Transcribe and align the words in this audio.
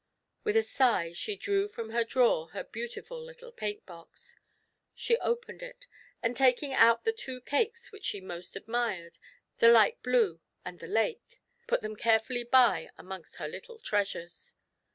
With 0.43 0.57
a 0.57 0.63
sigh 0.63 1.13
she 1.13 1.35
di 1.35 1.51
ew 1.51 1.67
from 1.67 1.91
her 1.91 2.03
drawer 2.03 2.47
her 2.53 2.63
beautiful 2.63 3.23
little 3.23 3.51
paint 3.51 3.85
box. 3.85 4.35
She 4.95 5.15
opened 5.17 5.61
it, 5.61 5.85
and 6.23 6.35
taking 6.35 6.73
out 6.73 7.03
the 7.03 7.13
two 7.13 7.39
cakes 7.39 7.91
which 7.91 8.05
she 8.05 8.19
most 8.19 8.55
admired, 8.55 9.19
the 9.59 9.67
light 9.69 10.01
blue 10.01 10.41
and 10.65 10.79
the 10.79 10.87
lake, 10.87 11.39
put 11.67 11.81
them 11.83 11.95
carefully 11.95 12.43
by 12.43 12.89
amongst 12.97 13.35
her 13.35 13.47
little 13.47 13.77
treasures. 13.77 14.55